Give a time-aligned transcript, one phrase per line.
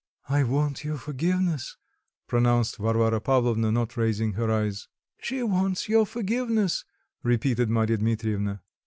[0.27, 1.77] "I want your forgiveness,"
[2.25, 4.87] pronounced Varvara Pavlovna, not raising her eyes.
[5.19, 6.83] "She wants your forgiveness,"
[7.21, 8.61] repeated Marya Dmitrievna.